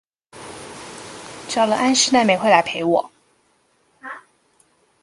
[1.47, 3.11] 找了安室奈美惠來陪我